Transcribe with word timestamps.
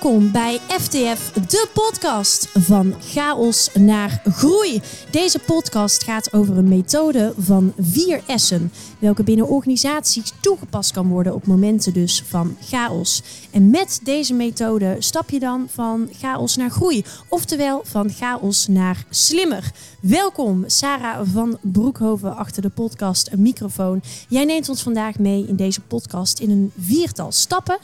Welkom 0.00 0.32
bij 0.32 0.58
FTF, 0.68 1.32
de 1.32 1.68
podcast 1.72 2.48
van 2.48 2.94
chaos 3.00 3.70
naar 3.74 4.22
groei. 4.24 4.82
Deze 5.10 5.38
podcast 5.38 6.04
gaat 6.04 6.32
over 6.32 6.58
een 6.58 6.68
methode 6.68 7.34
van 7.38 7.72
vier 7.78 8.20
S'en, 8.26 8.72
welke 8.98 9.22
binnen 9.22 9.48
organisaties 9.48 10.32
toegepast 10.40 10.92
kan 10.92 11.08
worden 11.08 11.34
op 11.34 11.46
momenten 11.46 11.92
dus 11.92 12.22
van 12.26 12.56
chaos. 12.60 13.22
En 13.50 13.70
met 13.70 14.00
deze 14.02 14.34
methode 14.34 14.96
stap 14.98 15.30
je 15.30 15.38
dan 15.38 15.66
van 15.70 16.08
chaos 16.12 16.56
naar 16.56 16.70
groei, 16.70 17.04
oftewel 17.28 17.80
van 17.84 18.10
chaos 18.10 18.66
naar 18.66 19.04
slimmer. 19.10 19.72
Welkom 20.00 20.64
Sarah 20.66 21.28
van 21.32 21.58
Broekhoven 21.60 22.36
achter 22.36 22.62
de 22.62 22.68
podcast 22.68 23.36
microfoon. 23.36 24.02
Jij 24.28 24.44
neemt 24.44 24.68
ons 24.68 24.82
vandaag 24.82 25.18
mee 25.18 25.46
in 25.48 25.56
deze 25.56 25.80
podcast 25.80 26.38
in 26.38 26.50
een 26.50 26.72
viertal 26.78 27.32
stappen. 27.32 27.78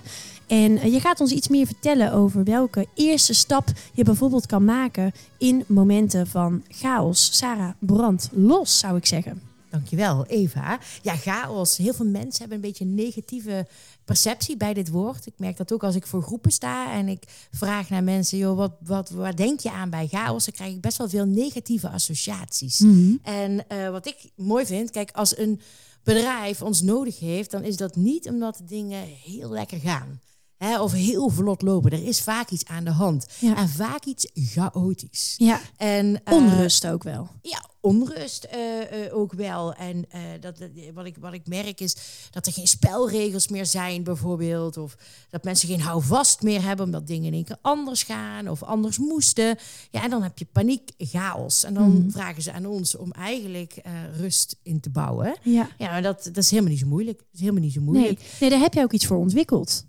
En 0.47 0.79
eh, 0.79 0.93
je 0.93 1.01
gaat 1.01 1.21
ons 1.21 1.33
iets 1.33 1.49
meer 1.49 1.67
vertellen 1.67 2.13
over 2.13 2.45
welke 2.45 2.87
eerste 2.95 3.35
stap 3.35 3.69
je 3.93 4.05
bijvoorbeeld 4.05 4.47
kan 4.47 4.65
maken 4.65 5.13
in 5.39 5.65
momenten 5.67 6.27
van 6.27 6.63
chaos. 6.69 7.39
Sarah, 7.39 7.71
brand 7.79 8.29
los 8.33 8.79
zou 8.79 8.97
ik 8.97 9.07
zeggen. 9.07 9.43
Dankjewel, 9.71 10.27
Eva. 10.27 10.79
Ja, 11.03 11.17
chaos. 11.17 11.77
Heel 11.77 11.95
veel 11.95 12.07
mensen 12.07 12.41
hebben 12.41 12.57
een 12.57 12.65
beetje 12.65 12.85
een 12.85 12.95
negatieve 12.95 13.67
perceptie 14.05 14.57
bij 14.57 14.75
dit 14.75 14.89
woord. 14.89 15.27
Ik 15.27 15.33
merk 15.37 15.57
dat 15.57 15.73
ook 15.73 15.83
als 15.83 15.95
ik 15.95 16.07
voor 16.07 16.23
groepen 16.23 16.51
sta 16.51 16.93
en 16.93 17.09
ik 17.09 17.23
vraag 17.51 17.89
naar 17.89 18.03
mensen, 18.03 18.39
joh, 18.39 18.57
wat, 18.57 18.73
wat, 18.85 19.11
waar 19.11 19.37
denk 19.37 19.61
je 19.61 19.71
aan 19.71 19.91
bij 19.91 20.07
chaos? 20.07 20.45
Dan 20.45 20.55
krijg 20.55 20.73
ik 20.73 20.81
best 20.81 20.99
wel 20.99 21.09
veel 21.09 21.27
negatieve 21.27 21.89
associaties. 21.89 22.79
Mhm. 22.79 23.17
En 23.23 23.69
eh, 23.69 23.91
wat 23.91 24.07
ik 24.07 24.17
mooi 24.37 24.67
vind, 24.67 24.91
kijk, 24.91 25.11
als 25.11 25.39
een 25.39 25.61
bedrijf 26.03 26.63
ons 26.63 26.83
nodig 26.83 27.19
heeft, 27.19 27.51
dan 27.51 27.63
is 27.63 27.77
dat 27.77 27.97
niet 27.97 28.29
omdat 28.29 28.61
dingen 28.65 29.05
heel 29.25 29.51
lekker 29.51 29.79
gaan. 29.79 30.21
Hè, 30.59 30.81
of 30.81 30.93
heel 30.93 31.29
vlot 31.29 31.63
lopen. 31.63 31.91
Er 31.91 32.07
is 32.07 32.21
vaak 32.21 32.51
iets 32.51 32.65
aan 32.65 32.85
de 32.85 32.91
hand. 32.91 33.27
Ja. 33.39 33.57
En 33.57 33.69
vaak 33.69 34.05
iets 34.05 34.31
chaotisch. 34.35 35.35
Ja, 35.39 35.61
En, 35.77 36.21
eh, 36.25 36.35
onrust 36.35 36.87
ook 36.87 37.03
wel. 37.03 37.29
ja, 37.43 37.65
onrust 37.81 38.45
eh, 38.45 39.05
eh, 39.07 39.17
ook 39.17 39.33
wel. 39.33 39.75
En 39.75 40.05
dat, 40.41 40.59
wat, 40.95 41.05
ik, 41.07 41.17
wat 41.21 41.33
ik 41.33 41.47
merk 41.47 41.81
is 41.81 41.97
dat 42.31 42.47
er 42.47 42.53
geen 42.53 42.67
spelregels 42.67 43.49
meer 43.49 43.67
zijn, 43.67 44.03
bijvoorbeeld. 44.03 44.77
Of 44.77 44.97
dat 45.31 45.45
mensen 45.45 45.69
geen 45.69 45.81
houvast 45.81 46.43
meer 46.43 46.63
hebben 46.63 46.85
omdat 46.87 47.07
dingen 47.07 47.27
in 47.27 47.33
één 47.33 47.45
keer 47.45 47.59
anders 47.61 48.03
gaan 48.03 48.49
of 48.49 48.63
anders 48.63 48.99
moesten. 48.99 49.59
Ja, 49.91 50.03
en 50.03 50.11
dan 50.11 50.23
heb 50.23 50.39
je 50.39 50.47
paniek, 50.53 50.91
chaos. 50.99 51.65
En 51.65 51.75
dan 51.75 51.91
Mhm. 51.99 52.11
vragen 52.11 52.43
ze 52.43 52.53
aan 52.53 52.67
ons 52.67 52.97
om 52.97 53.13
eigenlijk 53.13 53.83
rust 54.17 54.57
in 54.63 54.81
te 54.81 54.91
bouwen. 54.91 55.37
Ja. 55.43 55.69
Ja, 55.79 55.91
maar 55.91 56.03
dat, 56.03 56.25
dat 56.25 56.37
is 56.37 56.51
helemaal 56.51 56.71
niet 56.73 56.81
zo 56.81 56.87
moeilijk. 56.87 57.19
Dat 57.19 57.27
is 57.33 57.41
helemaal 57.41 57.63
niet 57.63 57.73
zo 57.73 57.81
Nee. 57.81 57.89
moeilijk. 57.89 58.21
nee, 58.41 58.51
daar 58.51 58.59
heb 58.61 58.75
je 58.75 58.83
ook 58.83 58.93
iets 58.93 59.07
voor 59.07 59.17
ontwikkeld. 59.19 59.85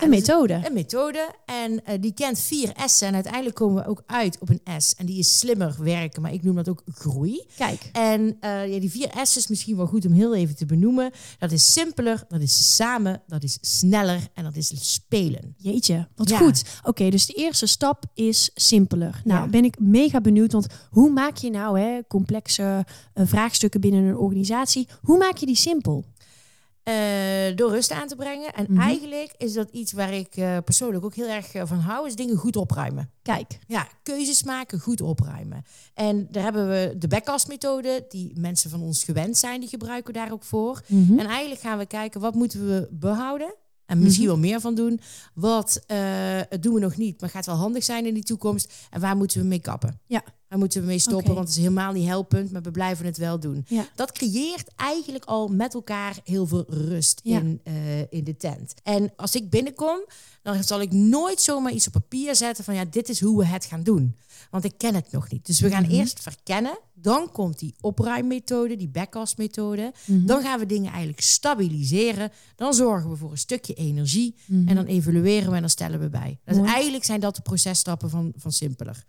Ja, 0.00 0.06
methode. 0.08 0.60
een 0.64 0.72
methode. 0.72 1.34
En 1.46 1.84
eh, 1.84 2.00
die 2.00 2.12
kent 2.14 2.38
vier 2.38 2.72
S'en. 2.86 3.06
En 3.08 3.14
uiteindelijk 3.14 3.54
komen 3.54 3.82
we 3.82 3.88
ook 3.88 4.02
uit 4.06 4.38
op 4.40 4.48
een 4.48 4.80
S. 4.80 4.94
En 4.94 5.06
die 5.06 5.18
is 5.18 5.38
slimmer 5.38 5.76
werken, 5.78 6.22
maar 6.22 6.32
ik 6.32 6.42
noem 6.42 6.54
dat 6.54 6.68
ook 6.68 6.82
groei. 6.94 7.46
Kijk. 7.56 7.88
En 7.92 8.36
eh, 8.40 8.72
ja, 8.72 8.80
die 8.80 8.90
vier 8.90 9.10
S's 9.22 9.36
is 9.36 9.46
misschien 9.48 9.76
wel 9.76 9.86
goed 9.86 10.06
om 10.06 10.12
heel 10.12 10.34
even 10.34 10.56
te 10.56 10.66
benoemen. 10.66 11.10
Dat 11.38 11.52
is 11.52 11.72
simpeler, 11.72 12.24
dat 12.28 12.40
is 12.40 12.76
samen, 12.76 13.22
dat 13.26 13.42
is 13.42 13.58
sneller 13.60 14.20
en 14.34 14.44
dat 14.44 14.56
is 14.56 14.92
spelen. 14.92 15.54
Jeetje, 15.56 16.08
wat 16.16 16.28
Ja. 16.28 16.36
goed. 16.38 16.62
Oké, 16.82 17.10
dus 17.10 17.26
de 17.26 17.32
eerste 17.32 17.66
stap 17.66 18.04
is 18.14 18.50
simpeler. 18.54 19.20
Nou, 19.24 19.40
Ja. 19.42 19.48
ben 19.48 19.64
ik 19.64 19.78
mega 19.78 20.20
benieuwd, 20.20 20.52
want 20.52 20.66
hoe 20.90 21.10
maak 21.10 21.36
je 21.36 21.50
nou 21.50 21.80
hè, 21.80 21.98
complexe 22.08 22.84
eh, 23.14 23.26
vraagstukken 23.26 23.80
binnen 23.80 24.02
een 24.04 24.16
organisatie, 24.16 24.88
hoe 25.02 25.18
maak 25.18 25.36
je 25.36 25.46
die 25.46 25.56
simpel? 25.56 26.04
Eh, 26.82 27.56
door 27.56 27.70
rust 27.70 27.90
aan 27.92 28.08
te 28.08 28.16
brengen. 28.16 28.52
En 28.54 28.66
Mhm. 28.68 28.80
eigenlijk 28.80 29.34
is 29.36 29.52
dat 29.52 29.70
iets 29.70 29.92
waar 29.92 30.12
ik 30.12 30.36
eh, 30.36 30.56
persoonlijk 30.64 31.04
ook 31.04 31.14
heel 31.14 31.28
erg 31.28 31.54
eh, 31.54 31.62
van 31.66 31.78
hou, 31.78 32.06
is 32.06 32.14
dingen 32.16 32.36
goed 32.36 32.56
opruimen. 32.56 33.10
Kijk. 33.22 33.58
Ja, 33.66 33.88
keuzes 34.02 34.42
maken, 34.42 34.80
goed 34.80 35.00
opruimen. 35.00 35.64
En 35.94 36.26
daar 36.30 36.42
hebben 36.42 36.68
we 36.68 36.94
de 36.98 37.08
backkastmethode, 37.08 38.04
die 38.08 38.32
mensen 38.40 38.70
van 38.70 38.80
ons 38.80 39.04
gewend 39.04 39.36
zijn, 39.36 39.60
die 39.60 39.68
gebruiken 39.68 40.12
we 40.12 40.18
daar 40.18 40.32
ook 40.32 40.44
voor. 40.44 40.82
Mhm. 40.86 41.18
En 41.18 41.26
eigenlijk 41.26 41.60
gaan 41.60 41.78
we 41.78 41.86
kijken, 41.86 42.20
wat 42.20 42.34
moeten 42.34 42.66
we 42.66 42.88
behouden? 42.90 43.54
En 43.86 43.98
misschien 43.98 44.26
Mhm. 44.26 44.32
wel 44.32 44.42
meer 44.50 44.60
van 44.60 44.74
doen. 44.74 45.00
Wat 45.34 45.84
doen 46.60 46.74
we 46.74 46.80
nog 46.80 46.96
niet, 46.96 47.20
maar 47.20 47.30
gaat 47.30 47.46
wel 47.46 47.54
handig 47.54 47.84
zijn 47.84 48.06
in 48.06 48.14
die 48.14 48.22
toekomst. 48.22 48.72
En 48.90 49.00
waar 49.00 49.16
moeten 49.16 49.40
we 49.40 49.46
mee 49.46 49.60
kappen? 49.60 50.00
Ja. 50.06 50.22
Waar 50.52 50.60
moeten 50.60 50.80
we 50.80 50.86
mee 50.86 50.98
stoppen? 50.98 51.34
Want 51.34 51.38
het 51.48 51.56
is 51.56 51.62
helemaal 51.62 51.92
niet 51.92 52.06
helpend, 52.06 52.52
maar 52.52 52.62
we 52.62 52.70
blijven 52.70 53.04
het 53.06 53.16
wel 53.16 53.40
doen. 53.40 53.64
Ja. 53.68 53.86
Dat 53.94 54.12
creëert 54.12 54.70
eigenlijk 54.76 55.24
al 55.24 55.48
met 55.48 55.74
elkaar 55.74 56.18
heel 56.24 56.46
veel 56.46 56.64
rust 56.68 57.20
Ja. 57.24 57.38
in, 57.38 57.60
eh, 57.64 58.00
in 58.00 58.24
de 58.24 58.36
tent. 58.36 58.74
En 58.82 59.12
als 59.16 59.34
ik 59.34 59.50
binnenkom, 59.50 60.04
dan 60.42 60.64
zal 60.64 60.80
ik 60.80 60.92
nooit 60.92 61.40
zomaar 61.40 61.72
iets 61.72 61.86
op 61.86 61.92
papier 61.92 62.36
zetten 62.36 62.64
van 62.64 62.74
ja, 62.74 62.84
dit 62.84 63.08
is 63.08 63.20
hoe 63.20 63.38
we 63.38 63.46
het 63.46 63.64
gaan 63.64 63.82
doen. 63.82 64.16
Want 64.50 64.64
ik 64.64 64.72
ken 64.76 64.94
het 64.94 65.12
nog 65.12 65.30
niet. 65.30 65.46
Dus 65.46 65.60
we 65.60 65.70
gaan 65.70 65.82
Mhm. 65.82 65.92
eerst 65.92 66.20
verkennen. 66.22 66.78
Dan 66.94 67.30
komt 67.32 67.58
die 67.58 67.74
opruimmethode, 67.80 68.76
die 68.76 68.88
backkastmethode. 68.88 69.92
Mhm. 70.06 70.26
Dan 70.26 70.42
gaan 70.42 70.58
we 70.58 70.66
dingen 70.66 70.90
eigenlijk 70.90 71.20
stabiliseren. 71.20 72.30
Dan 72.56 72.74
zorgen 72.74 73.10
we 73.10 73.16
voor 73.16 73.30
een 73.30 73.38
stukje 73.38 73.74
energie. 73.74 74.34
Mhm. 74.46 74.68
En 74.68 74.74
dan 74.74 74.84
evalueren 74.86 75.48
we 75.48 75.54
en 75.54 75.60
dan 75.60 75.70
stellen 75.70 76.00
we 76.00 76.08
bij. 76.08 76.38
Dus 76.44 76.56
eigenlijk 76.56 77.04
zijn 77.04 77.20
dat 77.20 77.36
de 77.36 77.42
processtappen 77.42 78.10
van, 78.10 78.32
van 78.36 78.52
simpeler. 78.52 79.04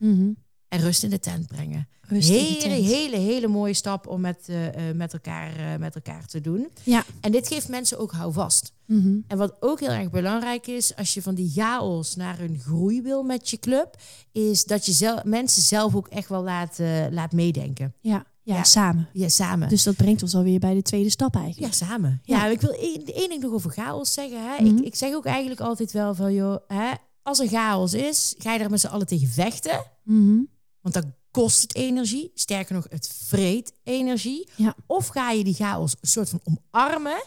En 0.74 0.80
rust 0.80 1.04
in 1.04 1.10
de 1.10 1.20
tent 1.20 1.48
brengen. 1.48 1.88
Rust 2.02 2.30
hele, 2.30 2.58
tent. 2.58 2.86
hele, 2.86 3.18
hele 3.18 3.48
mooie 3.48 3.74
stap 3.74 4.08
om 4.08 4.22
met, 4.22 4.38
eh, 4.46 4.90
eh, 4.90 4.96
met, 4.96 5.14
elkaar, 5.14 5.56
eh, 5.56 5.80
met 5.80 5.96
elkaar 5.96 6.26
te 6.26 6.42
doen. 6.42 6.68
Ja. 6.84 7.04
En 7.22 7.32
dit 7.32 7.48
geeft 7.48 7.70
mensen 7.70 8.00
ook 8.00 8.12
houvast. 8.12 8.74
Mhm. 8.86 9.18
En 9.28 9.38
wat 9.38 9.56
ook 9.60 9.80
heel 9.80 9.90
erg 9.90 10.10
belangrijk 10.10 10.68
is, 10.68 10.96
als 10.96 11.14
je 11.14 11.22
van 11.22 11.36
die 11.36 11.52
chaos 11.52 12.16
naar 12.16 12.40
een 12.40 12.60
groei 12.60 13.02
wil 13.02 13.24
met 13.24 13.50
je 13.50 13.58
club, 13.60 13.96
is 14.32 14.64
dat 14.66 14.86
je 14.86 14.92
zelf, 14.92 15.24
mensen 15.24 15.62
zelf 15.62 15.96
ook 15.96 16.08
echt 16.08 16.30
wel 16.30 16.44
laat, 16.44 16.80
laat 17.10 17.32
meedenken. 17.32 17.94
Ja. 18.02 18.26
Ja, 18.46 18.56
Ja. 18.56 18.64
samen. 18.64 19.10
Ja, 19.14 19.30
samen. 19.30 19.70
Dus 19.70 19.84
dat 19.84 19.96
brengt 19.96 20.22
ons 20.22 20.36
alweer 20.36 20.60
bij 20.60 20.74
de 20.74 20.82
tweede 20.82 21.10
stap 21.10 21.36
eigenlijk. 21.36 21.74
ja, 21.74 21.86
samen. 21.86 22.22
Ja. 22.24 22.38
Ja, 22.46 22.52
ik 22.52 22.62
wil 22.62 22.72
één, 22.74 23.06
één 23.06 23.30
ding 23.30 23.42
nog 23.42 23.52
over 23.52 23.72
chaos 23.72 24.14
zeggen. 24.14 24.42
Hè. 24.44 24.64
Mhm. 24.64 24.78
ik, 24.78 24.86
ik 24.86 24.96
zeg 24.96 25.14
ook 25.14 25.26
eigenlijk 25.26 25.62
altijd 25.62 25.92
wel 25.92 26.16
van, 26.16 26.34
joh, 26.34 26.58
hè, 26.68 26.92
als 27.24 27.40
er 27.40 27.48
chaos 27.48 27.94
is, 27.94 28.36
ga 28.38 28.54
je 28.54 28.60
er 28.60 28.70
met 28.70 28.80
z'n 28.80 28.88
allen 28.88 29.08
tegen 29.08 29.28
vechten. 29.28 29.84
Mhm. 30.04 30.40
Want 30.84 30.94
dan 30.96 31.14
kost 31.32 31.62
het 31.62 31.76
energie. 31.76 32.32
Sterker 32.34 32.76
nog, 32.76 32.86
het 32.90 33.08
vreet 33.28 33.74
energie. 33.84 34.50
Ja. 34.56 34.76
Of 34.88 35.08
ga 35.08 35.32
je 35.32 35.44
die 35.44 35.54
chaos 35.54 35.96
een 36.02 36.08
soort 36.08 36.30
van 36.30 36.42
omarmen 36.44 37.24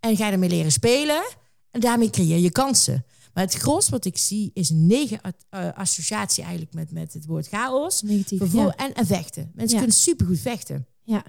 en 0.00 0.16
ga 0.16 0.26
je 0.26 0.32
ermee 0.32 0.48
leren 0.48 0.72
spelen. 0.72 1.22
En 1.70 1.80
daarmee 1.80 2.10
creëer 2.10 2.38
je 2.38 2.50
kansen. 2.52 3.04
Maar 3.34 3.44
het 3.44 3.54
gros 3.54 3.88
wat 3.88 4.04
ik 4.04 4.16
zie 4.16 4.50
is 4.54 4.70
een 4.70 4.86
negen 4.86 5.20
eh, 5.50 5.68
associatie 5.74 6.42
eigenlijk 6.42 6.74
met, 6.74 6.90
met 6.90 7.12
het 7.12 7.26
woord 7.26 7.48
chaos. 7.48 8.02
Negatief. 8.02 8.52
Ja. 8.52 8.74
en, 8.76 8.94
en 8.94 9.06
vechten. 9.06 9.50
Mensen 9.54 9.76
Ja. 9.76 9.82
kunnen 9.82 9.96
supergoed 10.00 10.38
vechten. 10.40 10.86
ja. 11.02 11.24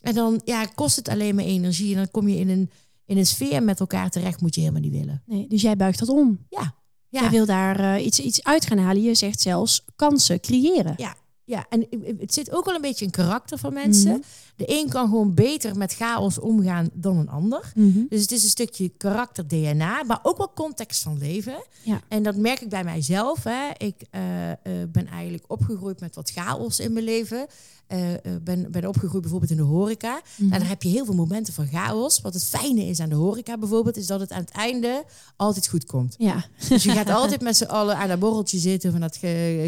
En 0.00 0.14
dan 0.14 0.40
ja, 0.44 0.64
kost 0.64 0.96
het 0.96 1.08
alleen 1.08 1.34
maar 1.34 1.44
energie. 1.44 1.90
En 1.90 1.96
dan 1.96 2.10
kom 2.10 2.28
je 2.28 2.36
in 2.36 2.48
een, 2.48 2.70
in 3.04 3.18
een 3.18 3.26
sfeer 3.26 3.62
met 3.62 3.80
elkaar 3.80 4.10
terecht, 4.10 4.40
moet 4.40 4.54
je 4.54 4.60
helemaal 4.60 4.82
niet 4.82 4.92
willen. 4.92 5.22
Nee, 5.26 5.46
dus 5.48 5.62
jij 5.62 5.76
buigt 5.76 5.98
dat 5.98 6.08
om. 6.08 6.46
Ja. 6.48 6.74
Ja. 7.10 7.20
Jij 7.20 7.30
wil 7.30 7.46
daar 7.46 7.80
eh, 7.80 8.04
iets, 8.06 8.20
iets 8.20 8.44
uit 8.44 8.66
gaan 8.66 8.78
halen. 8.78 9.02
Je 9.02 9.14
zegt 9.14 9.40
zelfs 9.40 9.84
kansen 9.96 10.40
creëren. 10.40 10.94
Ja. 10.96 11.14
Ja, 11.44 11.66
en 11.68 11.86
het 12.18 12.34
zit 12.34 12.50
ook 12.52 12.64
wel 12.64 12.74
een 12.74 12.80
beetje 12.80 13.04
in 13.04 13.10
karakter 13.10 13.58
van 13.58 13.72
mensen. 13.72 14.10
Mhm. 14.10 14.20
De 14.56 14.64
een 14.66 14.88
kan 14.88 15.08
gewoon 15.08 15.34
beter 15.34 15.76
met 15.76 15.94
chaos 15.94 16.38
omgaan 16.38 16.90
dan 16.92 17.16
een 17.16 17.28
ander. 17.28 17.72
Mhm. 17.74 18.00
Dus 18.08 18.20
het 18.20 18.32
is 18.32 18.42
een 18.42 18.48
stukje 18.48 18.88
karakter, 18.88 19.48
DNA, 19.48 20.02
maar 20.02 20.20
ook 20.22 20.36
wel 20.36 20.52
context 20.54 21.02
van 21.02 21.18
leven. 21.18 21.62
Ja. 21.82 22.00
En 22.08 22.22
dat 22.22 22.36
merk 22.36 22.60
ik 22.60 22.68
bij 22.68 22.84
mijzelf. 22.84 23.44
Hè. 23.44 23.70
Ik 23.76 23.94
eh, 24.10 24.50
eh, 24.50 24.56
ben 24.88 25.06
eigenlijk 25.06 25.44
opgegroeid 25.46 26.00
met 26.00 26.14
wat 26.14 26.30
chaos 26.30 26.80
in 26.80 26.92
mijn 26.92 27.04
leven. 27.04 27.46
Eh, 27.86 27.98
ben, 28.42 28.70
ben 28.70 28.86
opgegroeid 28.86 29.22
bijvoorbeeld 29.22 29.50
in 29.50 29.56
de 29.56 29.62
horeca. 29.62 30.20
Mhm. 30.36 30.48
Nou, 30.48 30.60
daar 30.60 30.68
heb 30.68 30.82
je 30.82 30.88
heel 30.88 31.04
veel 31.04 31.14
momenten 31.14 31.54
van 31.54 31.66
chaos. 31.66 32.20
Wat 32.20 32.34
het 32.34 32.44
fijne 32.44 32.86
is 32.86 33.00
aan 33.00 33.08
de 33.08 33.14
horeca 33.14 33.58
bijvoorbeeld, 33.58 33.96
is 33.96 34.06
dat 34.06 34.20
het 34.20 34.30
aan 34.30 34.40
het 34.40 34.50
einde 34.50 35.04
altijd 35.36 35.68
goed 35.68 35.86
komt. 35.86 36.14
Ja. 36.18 36.44
Dus 36.68 36.82
je 36.82 36.90
gaat 36.90 37.10
altijd 37.10 37.40
met 37.40 37.56
z'n 37.56 37.64
allen 37.64 37.96
aan 37.96 38.08
dat 38.08 38.18
borreltje 38.18 38.58
zitten, 38.58 38.90
van 38.90 39.00
dat 39.00 39.16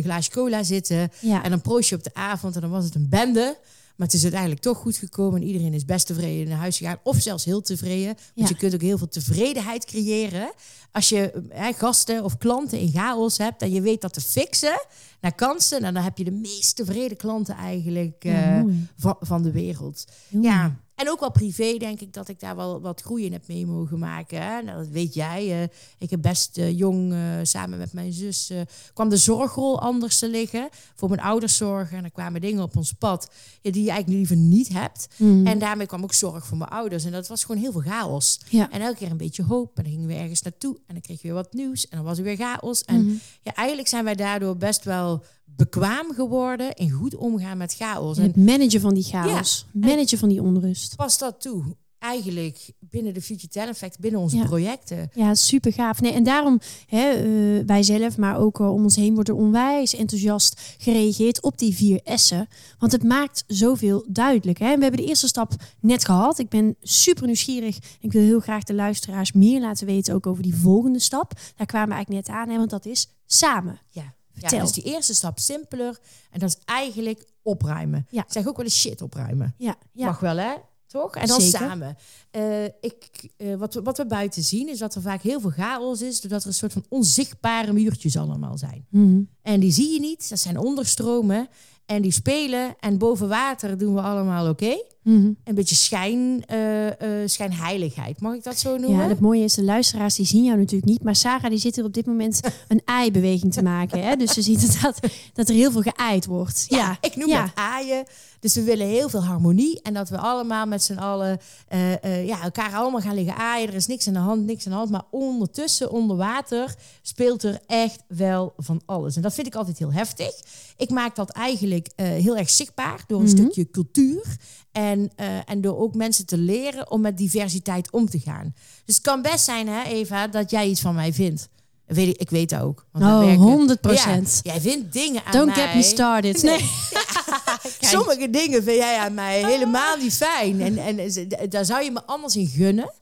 glaasje 0.02 0.30
cola 0.30 0.62
zitten. 0.62 1.10
Ja. 1.20 1.42
En 1.42 1.50
dan 1.50 1.60
proost 1.60 1.88
je 1.88 1.96
op 1.96 2.04
de 2.04 2.14
avond 2.14 2.54
en 2.54 2.60
dan 2.60 2.70
was 2.70 2.84
het 2.84 2.94
een 2.94 3.08
bende. 3.08 3.58
Maar 3.96 4.06
het 4.06 4.16
is 4.16 4.22
uiteindelijk 4.22 4.60
toch 4.60 4.78
goed 4.78 4.96
gekomen 4.96 5.40
en 5.40 5.46
iedereen 5.46 5.74
is 5.74 5.84
best 5.84 6.06
tevreden 6.06 6.48
naar 6.48 6.58
huis 6.58 6.76
gegaan. 6.76 6.98
Of 7.02 7.16
zelfs 7.20 7.44
heel 7.44 7.60
tevreden. 7.60 8.06
Want 8.14 8.18
Ja. 8.34 8.46
je 8.48 8.56
kunt 8.56 8.74
ook 8.74 8.80
heel 8.80 8.98
veel 8.98 9.08
tevredenheid 9.08 9.84
creëren. 9.84 10.52
Als 10.92 11.08
je 11.08 11.42
hè, 11.48 11.72
gasten 11.72 12.24
of 12.24 12.38
klanten 12.38 12.78
in 12.78 12.90
chaos 12.92 13.38
hebt 13.38 13.62
en 13.62 13.72
je 13.72 13.80
weet 13.80 14.00
dat 14.00 14.12
te 14.12 14.20
fixen 14.20 14.86
naar 15.20 15.34
kansen. 15.34 15.80
Nou, 15.80 15.92
dan 15.94 16.02
heb 16.02 16.18
je 16.18 16.24
de 16.24 16.30
meest 16.30 16.76
tevreden 16.76 17.16
klanten 17.16 17.54
eigenlijk 17.56 18.22
Ja, 18.24 18.58
eh, 18.58 19.12
van, 19.20 19.42
de 19.42 19.50
wereld. 19.50 20.04
Heel 20.28 20.42
Ja. 20.42 20.80
En 21.02 21.10
ook 21.10 21.20
wel 21.20 21.30
privé 21.30 21.76
denk 21.78 22.00
ik 22.00 22.12
dat 22.12 22.28
ik 22.28 22.40
daar 22.40 22.56
wel 22.56 22.80
wat 22.80 23.00
groei 23.00 23.24
in 23.24 23.32
heb 23.32 23.48
mee 23.48 23.66
mogen 23.66 23.98
maken. 23.98 24.42
Hè? 24.42 24.62
Nou, 24.62 24.78
dat 24.78 24.88
weet 24.88 25.14
jij. 25.14 25.62
eh, 25.62 25.68
ik 25.98 26.10
heb 26.10 26.22
best 26.22 26.58
eh, 26.58 26.78
jong, 26.78 27.12
eh, 27.12 27.18
samen 27.42 27.78
met 27.78 27.92
mijn 27.92 28.12
zus, 28.12 28.50
kwam 28.94 29.08
de 29.08 29.16
zorgrol 29.16 29.80
anders 29.80 30.18
te 30.18 30.28
liggen. 30.28 30.68
Voor 30.94 31.08
mijn 31.08 31.20
ouders 31.20 31.56
zorgen. 31.56 31.96
En 31.98 32.04
er 32.04 32.10
kwamen 32.10 32.40
dingen 32.40 32.62
op 32.62 32.76
ons 32.76 32.92
pad 32.92 33.30
ja, 33.60 33.70
die 33.70 33.82
je 33.84 33.90
eigenlijk 33.90 34.18
liever 34.18 34.36
niet 34.46 34.68
hebt. 34.68 35.08
Mhm. 35.16 35.46
En 35.46 35.58
daarmee 35.58 35.86
kwam 35.86 36.02
ook 36.02 36.12
zorg 36.14 36.46
voor 36.46 36.58
mijn 36.58 36.70
ouders. 36.70 37.04
En 37.04 37.12
dat 37.12 37.28
was 37.28 37.44
gewoon 37.44 37.60
heel 37.60 37.72
veel 37.72 37.80
chaos. 37.80 38.40
Ja. 38.48 38.70
En 38.70 38.80
elke 38.80 38.96
keer 38.98 39.10
een 39.10 39.16
beetje 39.16 39.42
hoop. 39.42 39.76
En 39.78 39.82
dan 39.82 39.92
gingen 39.92 40.08
we 40.08 40.14
ergens 40.14 40.42
naartoe. 40.42 40.74
En 40.86 40.94
dan 40.94 41.00
kreeg 41.02 41.16
je 41.22 41.28
weer 41.28 41.36
wat 41.36 41.52
nieuws. 41.52 41.88
En 41.88 41.96
dan 41.96 42.06
was 42.06 42.18
er 42.18 42.24
weer 42.24 42.36
chaos. 42.36 42.82
En 42.84 43.04
Mhm. 43.06 43.14
ja, 43.42 43.54
eigenlijk 43.54 43.88
zijn 43.88 44.04
wij 44.04 44.14
daardoor 44.14 44.56
best 44.56 44.84
wel 44.84 45.24
bekwaam 45.56 46.12
geworden 46.14 46.74
in 46.74 46.90
goed 46.90 47.14
omgaan 47.14 47.56
met 47.58 47.74
chaos. 47.74 48.16
En 48.16 48.22
En 48.22 48.28
het 48.28 48.36
managen 48.46 48.80
van 48.80 48.94
die 48.94 49.04
chaos. 49.04 49.66
Managen 49.72 50.18
van 50.18 50.28
die 50.28 50.42
onrust. 50.42 50.96
pas 50.96 51.18
dat 51.18 51.40
toe. 51.40 51.64
Eigenlijk 51.98 52.72
binnen 52.80 53.14
de 53.14 53.20
Future 53.22 53.48
Talent 53.48 53.70
Effect, 53.74 53.98
binnen 53.98 54.20
onze 54.20 54.36
Ja. 54.36 54.44
projecten. 54.44 55.10
Ja, 55.14 55.34
super 55.34 55.72
gaaf. 55.72 56.00
Nee, 56.00 56.12
en 56.12 56.22
daarom, 56.24 56.60
hè, 56.86 57.10
eh, 57.10 57.66
wij 57.66 57.82
zelf, 57.82 58.16
maar 58.16 58.38
ook 58.38 58.60
eh, 58.60 58.72
om 58.72 58.82
ons 58.82 58.96
heen, 58.96 59.14
wordt 59.14 59.28
er 59.28 59.34
onwijs 59.34 59.94
enthousiast 59.94 60.60
gereageerd 60.78 61.42
op 61.42 61.58
die 61.58 61.74
vier 61.76 62.00
S'en. 62.04 62.48
Want 62.78 62.92
het 62.92 63.02
maakt 63.04 63.44
zoveel 63.46 64.04
duidelijk. 64.08 64.58
Hè? 64.58 64.74
We 64.76 64.82
hebben 64.82 65.00
de 65.00 65.06
eerste 65.06 65.26
stap 65.26 65.52
net 65.80 66.04
gehad. 66.04 66.38
Ik 66.38 66.48
ben 66.48 66.76
super 66.80 67.26
nieuwsgierig. 67.26 67.78
Ik 68.00 68.12
wil 68.12 68.22
heel 68.22 68.40
graag 68.40 68.62
de 68.64 68.74
luisteraars 68.74 69.32
meer 69.32 69.60
laten 69.60 69.86
weten 69.86 70.14
ook 70.14 70.26
over 70.26 70.42
die 70.42 70.54
volgende 70.56 70.98
stap. 70.98 71.32
Daar 71.56 71.66
kwamen 71.66 71.88
we 71.88 71.94
eigenlijk 71.94 72.26
net 72.26 72.36
aan, 72.36 72.48
hè, 72.48 72.56
want 72.56 72.70
dat 72.70 72.86
is 72.86 73.08
samen. 73.26 73.80
Ja. 73.90 74.14
Vertel. 74.32 74.58
Ja, 74.58 74.64
dus 74.64 74.72
die 74.72 74.84
eerste 74.84 75.14
stap 75.14 75.38
simpeler. 75.38 75.98
En 76.30 76.40
dat 76.40 76.48
is 76.48 76.56
eigenlijk 76.64 77.24
opruimen. 77.42 78.06
Ja. 78.10 78.22
Ik 78.22 78.32
zeg 78.32 78.46
ook 78.46 78.56
wel 78.56 78.64
eens 78.64 78.80
shit 78.80 79.02
opruimen. 79.02 79.54
Ja, 79.58 79.76
ja. 79.92 80.06
Mag 80.06 80.20
wel, 80.20 80.36
hè? 80.36 80.54
Toch? 80.86 81.14
En 81.14 81.26
dan 81.26 81.40
Zeker. 81.40 81.58
samen. 81.58 81.96
Eh, 82.30 82.64
ik, 82.64 83.30
eh, 83.36 83.54
wat, 83.54 83.74
we, 83.74 83.82
wat 83.82 83.96
we 83.96 84.06
buiten 84.06 84.42
zien 84.42 84.68
is 84.68 84.78
dat 84.78 84.94
er 84.94 85.02
vaak 85.02 85.22
heel 85.22 85.40
veel 85.40 85.50
chaos 85.50 86.00
is, 86.02 86.20
doordat 86.20 86.42
er 86.42 86.48
een 86.48 86.54
soort 86.54 86.72
van 86.72 86.84
onzichtbare 86.88 87.72
muurtjes 87.72 88.16
allemaal 88.16 88.58
zijn. 88.58 88.86
Mhm. 88.90 89.20
En 89.42 89.60
die 89.60 89.72
zie 89.72 89.92
je 89.92 90.00
niet, 90.00 90.28
dat 90.28 90.38
zijn 90.38 90.58
onderstromen. 90.58 91.48
En 91.86 92.02
die 92.02 92.12
spelen. 92.12 92.74
En 92.80 92.98
boven 92.98 93.28
water 93.28 93.78
doen 93.78 93.94
we 93.94 94.00
allemaal 94.00 94.48
oké. 94.48 94.82
Mhm. 95.02 95.30
Een 95.44 95.54
beetje 95.54 95.74
schijn, 95.74 96.44
eh, 96.46 97.22
eh, 97.22 97.28
schijnheiligheid, 97.28 98.20
mag 98.20 98.34
ik 98.34 98.42
dat 98.42 98.58
zo 98.58 98.76
noemen? 98.76 99.02
Ja, 99.02 99.08
het 99.08 99.20
mooie 99.20 99.44
is, 99.44 99.54
de 99.54 99.62
luisteraars 99.64 100.14
die 100.14 100.26
zien 100.26 100.44
jou 100.44 100.58
natuurlijk 100.58 100.90
niet. 100.90 101.02
Maar 101.02 101.16
Sarah 101.16 101.50
die 101.50 101.58
zit 101.58 101.76
er 101.76 101.84
op 101.84 101.92
dit 101.94 102.06
moment 102.06 102.40
een 102.68 102.82
ei-beweging 102.84 103.52
te 103.52 103.62
maken. 103.62 104.02
Hè? 104.02 104.16
Dus 104.16 104.32
ze 104.32 104.42
ziet 104.42 104.62
inderdaad 104.62 104.98
dat 105.32 105.48
er 105.48 105.54
heel 105.54 105.70
veel 105.72 105.82
geëid 105.82 106.26
wordt. 106.26 106.64
Ja, 106.68 106.96
ik 107.00 107.16
noem 107.16 107.28
ja. 107.28 107.42
het 107.42 107.52
aaien. 107.54 108.04
Dus 108.40 108.54
we 108.54 108.62
willen 108.62 108.86
heel 108.86 109.08
veel 109.08 109.24
harmonie. 109.24 109.82
En 109.82 109.94
dat 109.94 110.08
we 110.08 110.18
allemaal 110.18 110.66
met 110.66 110.82
z'n 110.82 110.94
allen 110.98 111.38
eh, 111.68 112.26
ja, 112.26 112.42
elkaar 112.42 112.74
allemaal 112.74 113.00
gaan 113.00 113.14
liggen 113.14 113.36
aaien. 113.36 113.68
Er 113.68 113.74
is 113.74 113.86
niks 113.86 114.06
aan 114.06 114.12
de 114.12 114.18
hand, 114.18 114.44
niks 114.46 114.64
aan 114.64 114.72
de 114.72 114.78
hand. 114.78 114.90
Maar 114.90 115.04
ondertussen, 115.10 115.90
onder 115.90 116.16
water, 116.16 116.74
speelt 117.02 117.42
er 117.42 117.60
echt 117.66 118.02
wel 118.08 118.52
van 118.56 118.80
alles. 118.86 119.16
En 119.16 119.22
dat 119.22 119.34
vind 119.34 119.46
ik 119.46 119.54
altijd 119.54 119.78
heel 119.78 119.92
heftig. 119.92 120.32
Ik 120.76 120.90
maak 120.90 121.16
dat 121.16 121.30
eigenlijk 121.30 121.88
heel 121.96 122.36
erg 122.36 122.50
zichtbaar 122.50 123.04
door 123.06 123.20
een 123.20 123.26
Mhm. 123.26 123.36
stukje 123.36 123.70
cultuur. 123.70 124.36
En, 124.72 124.91
eh, 125.16 125.26
en 125.44 125.60
door 125.60 125.78
ook 125.78 125.94
mensen 125.94 126.26
te 126.26 126.36
leren 126.38 126.90
om 126.90 127.00
met 127.00 127.18
diversiteit 127.18 127.90
om 127.90 128.08
te 128.10 128.18
gaan. 128.18 128.54
Dus 128.84 128.94
het 128.94 129.04
kan 129.04 129.22
best 129.22 129.44
zijn, 129.44 129.68
hè, 129.68 129.82
Eva, 129.82 130.26
dat 130.26 130.50
jij 130.50 130.68
iets 130.68 130.80
van 130.80 130.94
mij 130.94 131.12
vindt. 131.12 131.48
Weet 131.86 132.08
ik, 132.08 132.16
ik 132.20 132.30
weet 132.30 132.48
dat 132.50 132.60
ook. 132.60 132.86
Want 132.92 133.04
Oh, 133.04 133.18
werken- 133.18 133.42
100%. 133.42 134.40
Ja, 134.42 134.52
jij 134.52 134.60
vindt 134.60 134.92
dingen 134.92 135.24
aan 135.24 135.32
Don't 135.32 135.56
mij. 135.56 135.66
get 135.66 135.74
me 135.74 135.82
started. 135.82 136.42
Nee. 136.42 136.58
Sommige 137.94 138.30
dingen 138.30 138.62
vind 138.62 138.76
jij 138.76 138.98
aan 138.98 139.14
mij 139.14 139.44
helemaal 139.44 139.96
niet 139.96 140.14
fijn. 140.14 140.60
En, 140.60 140.78
en 140.78 141.10
daar 141.48 141.64
zou 141.64 141.84
je 141.84 141.90
me 141.90 142.02
anders 142.06 142.36
in 142.36 142.46
gunnen. 142.46 142.92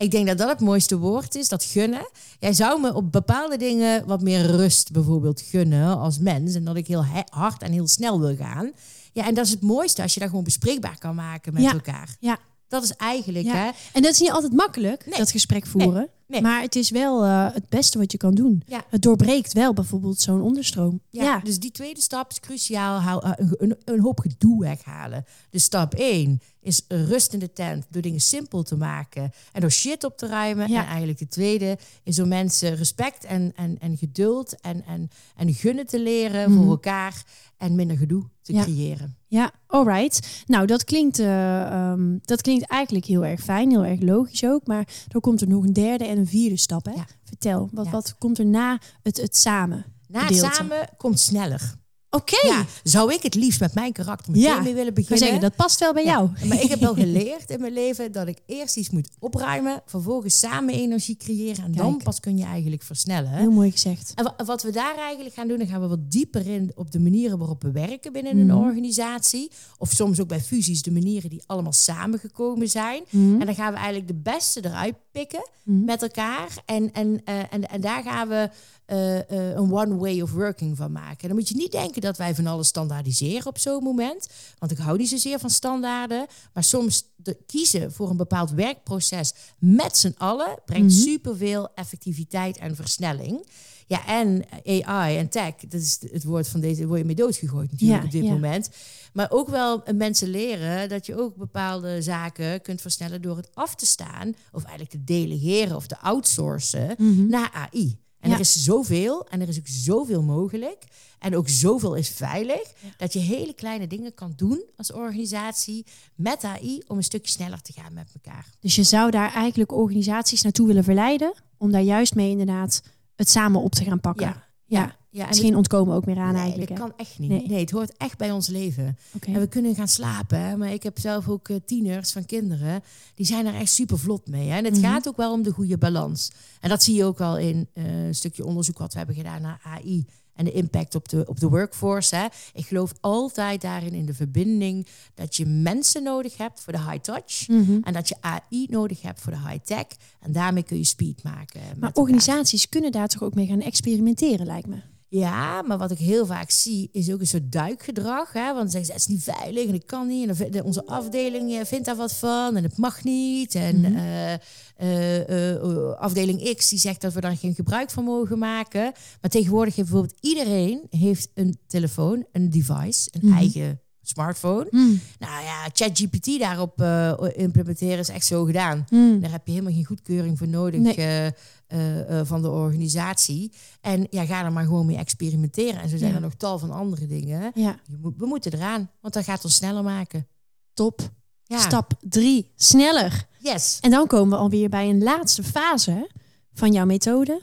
Ik 0.00 0.10
denk 0.10 0.26
dat 0.26 0.38
dat 0.38 0.48
het 0.48 0.60
mooiste 0.60 0.98
woord 0.98 1.34
is, 1.34 1.48
dat 1.48 1.64
gunnen. 1.64 2.08
Jij 2.38 2.52
zou 2.52 2.80
me 2.80 2.94
op 2.94 3.12
bepaalde 3.12 3.56
dingen 3.56 4.06
wat 4.06 4.20
meer 4.22 4.46
rust 4.46 4.92
bijvoorbeeld 4.92 5.40
gunnen 5.40 5.98
als 5.98 6.18
mens. 6.18 6.54
En 6.54 6.64
dat 6.64 6.76
ik 6.76 6.86
heel 6.86 7.04
he- 7.04 7.22
hard 7.30 7.62
en 7.62 7.72
heel 7.72 7.88
snel 7.88 8.20
wil 8.20 8.36
gaan. 8.36 8.72
Ja, 9.12 9.26
en 9.26 9.34
dat 9.34 9.44
is 9.44 9.50
het 9.50 9.62
mooiste 9.62 10.02
als 10.02 10.14
je 10.14 10.20
dat 10.20 10.28
gewoon 10.28 10.44
bespreekbaar 10.44 10.98
kan 10.98 11.14
maken 11.14 11.52
met 11.52 11.62
Ja. 11.62 11.72
elkaar. 11.72 12.16
Ja, 12.20 12.38
Dat 12.68 12.82
is 12.82 12.92
eigenlijk, 12.92 13.44
Ja. 13.44 13.54
hè? 13.54 13.70
En 13.92 14.02
dat 14.02 14.12
is 14.12 14.20
niet 14.20 14.30
altijd 14.30 14.52
makkelijk, 14.52 15.06
Nee. 15.06 15.18
dat 15.18 15.30
gesprek 15.30 15.66
voeren. 15.66 15.92
nee. 15.94 16.06
Maar 16.40 16.62
het 16.62 16.76
is 16.76 16.90
wel 16.90 17.24
eh, 17.24 17.46
het 17.54 17.68
beste 17.68 17.98
wat 17.98 18.12
je 18.12 18.18
kan 18.18 18.34
doen. 18.34 18.62
Ja. 18.66 18.84
Het 18.88 19.02
doorbreekt 19.02 19.52
wel 19.52 19.72
bijvoorbeeld 19.72 20.20
zo'n 20.20 20.42
onderstroom. 20.42 21.00
Ja, 21.10 21.22
Ja. 21.22 21.38
Dus 21.44 21.58
die 21.58 21.70
tweede 21.70 22.00
stap 22.00 22.30
is 22.30 22.40
cruciaal. 22.40 22.98
Hou, 23.00 23.24
eh, 23.24 23.32
een, 23.36 23.54
een, 23.58 23.76
een 23.84 24.00
hoop 24.00 24.20
gedoe 24.20 24.60
weghalen. 24.60 25.24
Dus 25.50 25.62
stap 25.64 25.94
1 25.94 26.40
is 26.60 26.82
rust 26.88 27.32
in 27.32 27.38
de 27.38 27.52
tent 27.52 27.86
door 27.90 28.02
dingen 28.02 28.20
simpel 28.20 28.62
te 28.62 28.76
maken 28.76 29.32
en 29.52 29.60
door 29.60 29.70
shit 29.70 30.04
op 30.04 30.16
te 30.16 30.26
ruimen. 30.26 30.68
Ja. 30.70 30.80
En 30.80 30.86
eigenlijk 30.86 31.18
de 31.18 31.28
tweede 31.28 31.78
is 32.02 32.18
om 32.20 32.28
mensen 32.28 32.74
respect 32.76 33.24
en, 33.24 33.52
en, 33.56 33.76
en 33.80 33.96
geduld 33.96 34.60
en, 34.60 34.84
en, 34.86 35.10
en 35.36 35.54
gunnen 35.54 35.86
te 35.86 36.00
leren 36.00 36.50
Mhm. 36.52 36.60
voor 36.60 36.70
elkaar 36.70 37.24
en 37.58 37.74
minder 37.74 37.96
gedoe 37.96 38.24
te 38.52 38.58
Ja. 38.58 38.64
creëren. 38.64 39.16
Ja, 39.26 39.50
alright. 39.66 40.42
Nou, 40.46 40.66
dat 40.66 40.84
klinkt, 40.84 41.18
eh, 41.18 41.62
ehm, 41.62 42.18
dat 42.22 42.40
klinkt 42.40 42.66
eigenlijk 42.66 43.04
heel 43.04 43.24
erg 43.24 43.40
fijn, 43.40 43.70
heel 43.70 43.84
erg 43.84 44.00
logisch 44.00 44.44
ook. 44.44 44.66
Maar 44.66 44.88
dan 45.08 45.20
komt 45.20 45.40
er 45.40 45.48
nog 45.48 45.64
een 45.64 45.72
derde 45.72 46.04
en 46.06 46.18
een 46.18 46.26
vierde 46.26 46.56
stap. 46.56 46.84
Hè? 46.84 46.92
Ja. 46.92 47.06
Vertel, 47.24 47.68
wat, 47.72 47.84
Ja. 47.84 47.90
wat 47.90 48.14
komt 48.18 48.38
er 48.38 48.46
na 48.46 48.78
het, 49.02 49.20
het 49.20 49.36
samen? 49.36 49.84
Na 50.08 50.24
het 50.26 50.36
samen 50.36 50.88
komt 50.96 51.20
sneller. 51.20 51.74
Oké, 52.10 52.46
Ja, 52.46 52.64
zou 52.82 53.12
ik 53.14 53.22
het 53.22 53.34
liefst 53.34 53.60
met 53.60 53.74
mijn 53.74 53.92
karakter 53.92 54.32
meteen 54.32 54.48
Ja. 54.48 54.60
mee 54.60 54.74
willen 54.74 54.94
beginnen? 54.94 55.18
zeggen, 55.18 55.40
dat 55.40 55.56
past 55.56 55.78
wel 55.80 55.92
bij 55.92 56.04
Ja, 56.04 56.10
jou. 56.10 56.30
Maar 56.48 56.62
ik 56.62 56.68
heb 56.68 56.80
wel 56.80 56.94
geleerd 57.04 57.50
in 57.50 57.60
mijn 57.60 57.72
leven 57.72 58.12
dat 58.12 58.28
ik 58.28 58.38
eerst 58.46 58.76
iets 58.76 58.90
moet 58.90 59.08
opruimen, 59.18 59.82
vervolgens 59.86 60.38
samen 60.38 60.74
energie 60.74 61.16
creëren 61.16 61.64
en 61.64 61.72
dan 61.72 62.00
pas 62.04 62.20
kun 62.20 62.36
je 62.36 62.44
eigenlijk 62.44 62.82
versnellen. 62.82 63.30
Heel 63.30 63.50
mooi 63.50 63.70
gezegd. 63.70 64.12
En 64.14 64.24
wa- 64.24 64.44
wat 64.44 64.62
we 64.62 64.70
daar 64.70 64.96
eigenlijk 64.96 65.34
gaan 65.34 65.48
doen, 65.48 65.58
dan 65.58 65.66
gaan 65.66 65.80
we 65.80 65.86
wat 65.88 66.10
dieper 66.10 66.46
in 66.46 66.72
op 66.74 66.90
de 66.90 67.00
manieren 67.00 67.38
waarop 67.38 67.62
we 67.62 67.70
werken 67.70 68.12
binnen 68.12 68.38
een 68.38 68.46
Mhm. 68.46 68.56
organisatie. 68.56 69.50
Of 69.78 69.90
soms 69.90 70.20
ook 70.20 70.28
bij 70.28 70.40
fusies, 70.40 70.82
de 70.82 70.90
manieren 70.92 71.30
die 71.30 71.42
allemaal 71.46 71.72
samengekomen 71.72 72.68
zijn. 72.68 73.02
Mhm. 73.10 73.40
En 73.40 73.46
dan 73.46 73.54
gaan 73.54 73.72
we 73.72 73.78
eigenlijk 73.78 74.08
de 74.08 74.20
beste 74.30 74.64
eruit 74.64 74.94
pikken 75.12 75.48
Mhm. 75.64 75.84
met 75.84 76.02
elkaar. 76.02 76.48
En, 76.64 76.92
en, 76.92 77.20
eh, 77.24 77.34
en, 77.50 77.68
en 77.70 77.80
daar 77.80 78.02
gaan 78.02 78.28
we 78.28 78.48
eh, 78.90 79.18
eh, 79.18 79.48
een 79.56 79.72
one 79.72 79.96
way 79.96 80.20
of 80.20 80.32
working 80.32 80.76
van 80.76 80.92
maken. 80.92 81.28
Dan 81.28 81.36
moet 81.36 81.48
je 81.48 81.54
niet 81.54 81.72
denken 81.72 82.00
dat 82.00 82.16
wij 82.16 82.34
van 82.34 82.46
alles 82.46 82.66
standaardiseren 82.68 83.46
op 83.46 83.58
zo'n 83.58 83.82
moment. 83.82 84.28
Want 84.58 84.72
ik 84.72 84.78
hou 84.78 84.98
niet 84.98 85.08
zozeer 85.08 85.38
van 85.38 85.50
standaarden. 85.50 86.26
Maar 86.52 86.64
soms 86.64 87.04
de, 87.16 87.36
kiezen 87.46 87.92
voor 87.92 88.10
een 88.10 88.16
bepaald 88.16 88.50
werkproces 88.50 89.32
met 89.58 89.96
z'n 89.96 90.14
allen 90.18 90.58
brengt 90.64 90.92
Mhm. 90.92 91.02
superveel 91.02 91.68
effectiviteit 91.74 92.56
en 92.58 92.76
versnelling. 92.76 93.46
Ja, 93.86 94.06
en 94.06 94.44
AI 94.64 95.16
en 95.16 95.28
tech, 95.28 95.54
dat 95.68 95.80
is 95.80 95.98
het 96.12 96.24
woord 96.24 96.48
van 96.48 96.60
deze, 96.60 96.78
daar 96.78 96.86
word 96.88 96.98
je 97.00 97.06
mee 97.06 97.14
doodgegooid 97.14 97.70
natuurlijk 97.70 98.00
Ja, 98.00 98.06
op 98.06 98.12
dit 98.12 98.24
ja. 98.24 98.30
moment. 98.30 98.70
Maar 99.12 99.30
ook 99.30 99.48
wel 99.48 99.82
mensen 99.94 100.28
leren 100.28 100.88
dat 100.88 101.06
je 101.06 101.18
ook 101.20 101.36
bepaalde 101.36 102.02
zaken 102.02 102.60
kunt 102.62 102.80
versnellen 102.80 103.22
door 103.22 103.36
het 103.36 103.50
af 103.54 103.74
te 103.74 103.86
staan, 103.86 104.34
of 104.52 104.62
eigenlijk 104.62 104.90
te 104.90 105.04
delegeren 105.04 105.76
of 105.76 105.86
te 105.86 105.98
outsourcen 105.98 106.94
Mhm. 106.98 107.26
naar 107.28 107.50
AI. 107.52 107.98
En 108.20 108.28
Ja. 108.28 108.34
er 108.34 108.40
is 108.40 108.64
zoveel 108.64 109.26
en 109.28 109.40
er 109.40 109.48
is 109.48 109.58
ook 109.58 109.68
zoveel 109.68 110.22
mogelijk. 110.22 110.84
En 111.18 111.36
ook 111.36 111.48
zoveel 111.48 111.94
is 111.94 112.08
veilig. 112.08 112.72
Dat 112.96 113.12
je 113.12 113.18
hele 113.18 113.52
kleine 113.52 113.86
dingen 113.86 114.14
kan 114.14 114.32
doen 114.36 114.62
als 114.76 114.92
organisatie 114.92 115.86
met 116.14 116.44
AI 116.44 116.82
om 116.86 116.96
een 116.96 117.02
stukje 117.02 117.30
sneller 117.30 117.62
te 117.62 117.72
gaan 117.72 117.92
met 117.92 118.10
elkaar. 118.14 118.46
Dus 118.60 118.74
je 118.74 118.82
zou 118.82 119.10
daar 119.10 119.32
eigenlijk 119.34 119.72
organisaties 119.72 120.42
naartoe 120.42 120.66
willen 120.66 120.84
verleiden 120.84 121.32
om 121.58 121.70
daar 121.72 121.80
juist 121.82 122.14
mee 122.14 122.30
inderdaad 122.30 122.82
het 123.16 123.30
samen 123.30 123.60
op 123.60 123.72
te 123.72 123.84
gaan 123.84 124.00
pakken. 124.00 124.26
Ja. 124.26 124.48
Ja. 124.64 124.96
Ja, 125.12 125.26
geen 125.26 125.56
ontkomen 125.56 125.94
ook 125.94 126.06
meer 126.06 126.18
aan 126.18 126.32
nee, 126.32 126.40
eigenlijk. 126.42 126.68
dat 126.70 126.78
hè? 126.78 126.84
kan 126.84 126.92
echt 126.96 127.18
niet. 127.18 127.28
Nee. 127.30 127.46
Nee. 127.46 127.60
het 127.60 127.70
hoort 127.70 127.96
echt 127.96 128.18
bij 128.18 128.30
ons 128.32 128.46
leven. 128.48 128.96
En 129.20 129.40
we 129.40 129.46
kunnen 129.46 129.74
gaan 129.74 129.88
slapen. 129.88 130.40
Hè? 130.40 130.56
Maar 130.56 130.72
ik 130.72 130.82
heb 130.82 130.98
zelf 130.98 131.28
ook 131.28 131.48
eh, 131.48 131.56
tieners 131.66 132.12
van 132.12 132.24
kinderen. 132.26 132.82
Die 133.14 133.26
zijn 133.26 133.46
er 133.46 133.54
echt 133.54 133.70
super 133.72 133.98
vlot 133.98 134.28
mee. 134.28 134.48
Hè? 134.48 134.56
En 134.56 134.64
het 134.64 134.74
Mhm. 134.80 134.84
gaat 134.84 135.08
ook 135.08 135.16
wel 135.16 135.32
om 135.32 135.42
de 135.42 135.50
goede 135.50 135.78
balans. 135.78 136.30
En 136.60 136.68
dat 136.68 136.82
zie 136.82 136.94
je 136.94 137.04
ook 137.04 137.20
al 137.20 137.38
in 137.38 137.68
eh, 137.72 138.04
een 138.06 138.14
stukje 138.14 138.44
onderzoek 138.44 138.78
wat 138.78 138.92
we 138.92 138.98
hebben 138.98 139.16
gedaan 139.16 139.42
naar 139.42 139.60
AI. 139.64 140.04
En 140.34 140.44
de 140.46 140.52
impact 140.52 140.94
op 140.94 141.08
de, 141.08 141.24
op 141.26 141.40
de 141.40 141.48
workforce. 141.48 142.16
Hè? 142.16 142.26
Ik 142.52 142.66
geloof 142.66 142.92
altijd 143.00 143.60
daarin 143.60 143.92
in 143.94 144.06
de 144.06 144.14
verbinding 144.14 144.86
dat 145.14 145.36
je 145.36 145.46
mensen 145.46 146.02
nodig 146.02 146.36
hebt 146.36 146.60
voor 146.60 146.72
de 146.72 146.78
high 146.80 146.96
touch. 147.02 147.48
Mhm. 147.48 147.78
En 147.82 147.92
dat 147.92 148.08
je 148.08 148.16
AI 148.20 148.66
nodig 148.70 149.02
hebt 149.02 149.20
voor 149.20 149.32
de 149.32 149.38
high 149.38 149.64
tech. 149.64 149.86
En 150.20 150.32
daarmee 150.32 150.62
kun 150.62 150.76
je 150.76 150.84
speed 150.84 151.22
maken. 151.22 151.60
met 151.60 151.78
Maar 151.78 151.88
elkaar. 151.88 152.02
organisaties 152.02 152.68
kunnen 152.68 152.92
daar 152.92 153.08
toch 153.08 153.22
ook 153.22 153.34
mee 153.34 153.46
gaan 153.46 153.60
experimenteren, 153.60 154.46
lijkt 154.46 154.66
me. 154.66 154.76
Ja, 155.12 155.62
maar 155.62 155.78
wat 155.78 155.90
ik 155.90 155.98
heel 155.98 156.26
vaak 156.26 156.50
zie 156.50 156.88
is 156.92 157.12
ook 157.12 157.20
een 157.20 157.26
soort 157.26 157.52
duikgedrag. 157.52 158.32
Hè? 158.32 158.44
Want 158.44 158.56
dan 158.56 158.68
zeggen 158.70 158.84
ze, 158.86 158.92
het 158.92 159.00
is 159.00 159.06
niet 159.06 159.22
veilig 159.36 159.64
en 159.66 159.72
dat 159.72 159.84
kan 159.84 160.06
niet. 160.06 160.40
En 160.40 160.64
onze 160.64 160.86
afdeling 160.86 161.52
eh, 161.52 161.64
vindt 161.64 161.84
daar 161.86 161.96
wat 161.96 162.12
van 162.12 162.56
en 162.56 162.62
het 162.62 162.76
mag 162.78 163.04
niet. 163.04 163.54
En 163.54 163.80
Mhm. 163.80 163.96
eh, 163.96 164.32
eh, 164.76 165.52
eh, 165.54 165.92
afdeling 165.98 166.54
X 166.56 166.68
die 166.68 166.78
zegt 166.78 167.00
dat 167.00 167.12
we 167.12 167.20
daar 167.20 167.36
geen 167.36 167.54
gebruik 167.54 167.90
van 167.90 168.04
mogen 168.04 168.38
maken. 168.38 168.92
Maar 169.20 169.30
tegenwoordig 169.30 169.76
heeft 169.76 169.88
bijvoorbeeld 169.88 170.20
iedereen 170.20 170.86
heeft 170.90 171.28
een 171.34 171.58
telefoon, 171.66 172.26
een 172.32 172.50
device, 172.50 173.08
een 173.12 173.20
Mhm. 173.28 173.36
eigen 173.36 173.80
smartphone. 174.10 174.66
Mm. 174.70 175.00
Nou 175.18 175.42
ja, 175.44 175.68
ChatGPT 175.72 176.38
daarop 176.38 176.80
eh, 176.80 177.12
implementeren 177.34 177.98
is 177.98 178.08
echt 178.08 178.26
zo 178.26 178.44
gedaan. 178.44 178.84
Mm. 178.90 179.20
Daar 179.20 179.30
heb 179.30 179.46
je 179.46 179.52
helemaal 179.52 179.72
geen 179.72 179.84
goedkeuring 179.84 180.38
voor 180.38 180.48
nodig 180.48 180.80
Nee. 180.80 180.94
eh, 180.94 181.26
eh, 181.26 182.26
van 182.26 182.42
de 182.42 182.48
organisatie. 182.50 183.52
En 183.80 184.06
ja, 184.10 184.24
ga 184.26 184.44
er 184.44 184.52
maar 184.52 184.64
gewoon 184.64 184.86
mee 184.86 184.96
experimenteren. 184.96 185.80
En 185.80 185.88
zo 185.88 185.96
zijn 185.96 186.10
Ja. 186.10 186.16
er 186.16 186.22
nog 186.22 186.34
tal 186.34 186.58
van 186.58 186.70
andere 186.70 187.06
dingen. 187.06 187.50
Ja, 187.54 187.78
Je 187.90 187.96
moet, 188.00 188.14
we 188.16 188.26
moeten 188.26 188.52
eraan, 188.52 188.90
want 189.00 189.14
dat 189.14 189.24
gaat 189.24 189.44
ons 189.44 189.54
sneller 189.54 189.82
maken. 189.82 190.26
top. 190.74 191.10
Ja. 191.44 191.58
Stap 191.58 191.92
drie, 192.00 192.50
sneller. 192.56 193.26
Yes. 193.38 193.78
En 193.80 193.90
dan 193.90 194.06
komen 194.06 194.30
we 194.30 194.36
alweer 194.44 194.68
bij 194.68 194.88
een 194.88 195.02
laatste 195.02 195.42
fase 195.42 196.10
van 196.52 196.72
jouw 196.72 196.84
methode. 196.84 197.40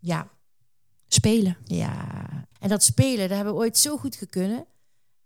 Ja. 0.00 0.28
Spelen. 1.08 1.56
Ja. 1.64 1.94
En 2.60 2.68
dat 2.68 2.82
spelen, 2.82 3.28
daar 3.28 3.36
hebben 3.36 3.54
we 3.54 3.60
ooit 3.60 3.78
zo 3.78 3.96
goed 3.96 4.16
gekunnen. 4.16 4.66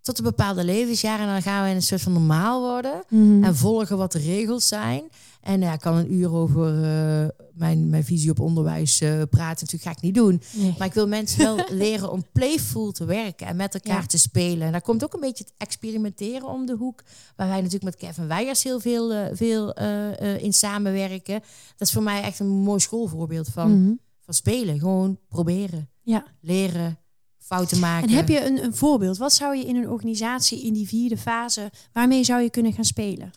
Tot 0.03 0.19
een 0.19 0.25
bepaalde 0.25 0.65
levensjaar. 0.65 1.21
En 1.21 1.27
dan 1.27 1.43
gaan 1.43 1.65
we 1.65 1.71
in 1.71 1.77
een 1.77 1.83
soort 1.83 2.01
van 2.01 2.13
normaal 2.13 2.61
worden. 2.61 3.03
Mhm. 3.09 3.45
En 3.45 3.57
volgen 3.57 3.97
wat 3.97 4.13
de 4.13 4.19
regels 4.19 4.69
zijn. 4.69 5.03
En 5.41 5.61
ja, 5.61 5.73
ik 5.73 5.81
kan 5.81 5.97
een 5.97 6.13
uur 6.13 6.33
over 6.33 6.85
eh, 6.85 7.29
mijn, 7.55 7.91
mijn 7.91 8.05
visie 8.05 8.31
op 8.31 8.41
onderwijs 8.41 9.01
eh, 9.01 9.09
praten. 9.31 9.67
Natuurlijk 9.67 9.83
ga 9.83 9.91
ik 9.91 10.01
niet 10.01 10.15
doen. 10.15 10.43
Nee. 10.53 10.75
Maar 10.79 10.87
ik 10.87 10.95
wil 10.95 11.09
mensen 11.09 11.45
wel 11.45 11.65
leren 11.85 12.13
om 12.13 12.25
playful 12.33 12.93
te 12.93 13.05
werken 13.05 13.47
en 13.47 13.57
met 13.57 13.75
elkaar 13.75 14.01
Ja. 14.01 14.07
te 14.07 14.19
spelen. 14.19 14.67
En 14.67 14.73
daar 14.73 14.83
komt 14.83 15.05
ook 15.05 15.15
een 15.15 15.21
beetje 15.21 15.45
het 15.45 15.53
experimenteren 15.57 16.49
om 16.49 16.67
de 16.67 16.75
hoek. 16.77 17.03
Waar 17.37 17.47
wij 17.49 17.57
natuurlijk 17.57 17.85
met 17.85 17.97
Kevin 17.97 18.27
Weijers 18.27 18.63
heel 18.63 18.81
veel, 18.81 19.13
eh, 19.13 19.27
veel 19.33 19.73
eh, 19.75 20.21
eh, 20.35 20.43
in 20.43 20.53
samenwerken. 20.53 21.41
Dat 21.77 21.89
is 21.89 21.93
voor 21.93 22.03
mij 22.03 22.23
echt 22.23 22.39
een 22.39 22.49
mooi 22.49 22.81
schoolvoorbeeld 22.81 23.49
van, 23.49 23.83
Mhm. 23.83 23.93
van 24.25 24.35
spelen. 24.35 24.79
Gewoon 24.79 25.19
proberen, 25.29 25.89
Ja. 26.03 26.25
leren, 26.41 26.99
fouten 27.51 27.79
maken. 27.79 28.09
En 28.09 28.15
heb 28.15 28.29
je 28.29 28.47
een, 28.47 28.65
een 28.65 28.75
voorbeeld? 28.75 29.19
Wat 29.19 29.33
zou 29.33 29.57
je 29.57 29.65
in 29.65 29.77
een 29.77 29.89
organisatie 29.89 30.63
in 30.65 30.73
die 30.73 30.89
vierde 30.89 31.17
fase, 31.17 31.71
waarmee 31.93 32.25
zou 32.25 32.43
je 32.43 32.51
kunnen 32.51 32.73
gaan 32.73 32.85
spelen? 32.85 33.31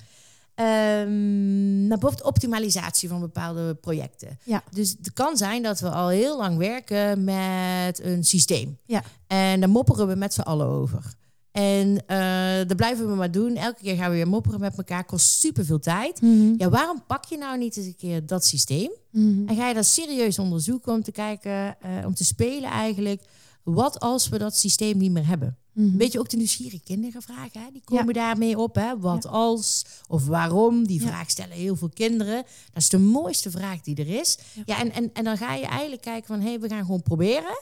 Ehm, 0.56 1.78
nou, 1.78 2.00
bijvoorbeeld 2.00 2.24
optimalisatie 2.24 3.10
van 3.10 3.20
bepaalde 3.20 3.76
projecten. 3.76 4.40
Ja. 4.44 4.64
Dus 4.72 4.90
het 4.90 5.14
kan 5.14 5.38
zijn 5.38 5.64
dat 5.64 5.80
we 5.80 5.90
al 5.90 6.08
heel 6.08 6.38
lang 6.38 6.58
werken 6.58 7.24
met 7.24 8.04
een 8.04 8.24
systeem. 8.24 8.78
Ja. 8.86 9.04
En 9.28 9.60
daar 9.60 9.70
mopperen 9.70 10.08
we 10.08 10.16
met 10.16 10.34
z'n 10.34 10.42
allen 10.42 10.68
over. 10.68 11.14
En 11.52 12.04
eh 12.08 12.68
dat 12.68 12.78
blijven 12.78 13.10
we 13.10 13.16
maar 13.16 13.32
doen. 13.32 13.56
Elke 13.56 13.82
keer 13.82 13.96
gaan 13.96 14.10
we 14.10 14.16
weer 14.16 14.28
mopperen 14.28 14.60
met 14.60 14.78
elkaar. 14.78 15.06
Kost 15.06 15.40
superveel 15.40 15.80
tijd. 15.80 16.22
Mhm. 16.22 16.54
Ja, 16.58 16.70
waarom 16.70 17.04
pak 17.08 17.26
je 17.26 17.38
nou 17.38 17.58
niet 17.58 17.78
eens 17.78 17.86
een 17.86 17.96
keer 17.96 18.26
dat 18.26 18.46
systeem? 18.46 18.92
Mhm. 19.12 19.48
En 19.48 19.56
ga 19.56 19.68
je 19.68 19.74
dat 19.74 19.86
serieus 19.86 20.40
onderzoeken 20.40 20.94
om 20.94 21.04
te 21.04 21.12
kijken, 21.12 21.76
eh, 21.82 22.06
om 22.06 22.14
te 22.14 22.24
spelen 22.24 22.70
eigenlijk. 22.70 23.22
Wat 23.64 24.00
als 24.00 24.30
we 24.30 24.38
dat 24.38 24.58
systeem 24.58 24.98
niet 24.98 25.12
meer 25.12 25.28
hebben? 25.28 25.58
Mhm. 25.74 25.86
Een 25.88 25.98
beetje 25.98 26.20
ook 26.20 26.30
de 26.30 26.38
nieuwsgierige 26.38 26.84
kinderen 26.84 27.22
vragen. 27.22 27.62
Hè? 27.62 27.68
Die 27.72 27.82
komen 27.84 28.14
daarmee 28.14 28.58
op. 28.58 28.76
Hè? 28.76 29.00
Wat 29.00 29.28
als 29.28 29.86
of 30.08 30.26
waarom? 30.26 30.88
Die 30.88 31.02
Ja. 31.02 31.08
vraag 31.08 31.30
stellen 31.30 31.56
heel 31.56 31.76
veel 31.76 31.90
kinderen. 31.90 32.36
Dat 32.72 32.82
is 32.82 32.90
de 32.90 32.98
mooiste 33.00 33.52
vraag 33.52 33.82
die 33.82 33.96
er 33.96 34.08
is. 34.20 34.38
Ja. 34.66 34.80
En, 34.80 34.92
en, 34.92 35.10
en 35.14 35.24
dan 35.24 35.38
ga 35.38 35.54
je 35.54 35.66
eigenlijk 35.66 36.02
kijken 36.02 36.28
van... 36.28 36.40
hé, 36.42 36.48
hey, 36.48 36.60
we 36.60 36.70
gaan 36.70 36.86
gewoon 36.86 37.02
proberen. 37.02 37.60